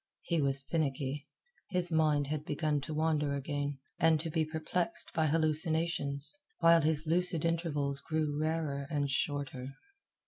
[0.23, 1.27] He was finicky.
[1.69, 7.05] His mind had begun to wander again, and to be perplexed by hallucinations, while his
[7.05, 9.75] lucid intervals grew rarer and shorter.